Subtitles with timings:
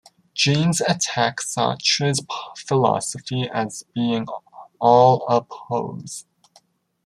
[0.33, 2.25] James attacks Sartre's
[2.57, 4.25] philosophy as being
[4.79, 6.25] "all a pose".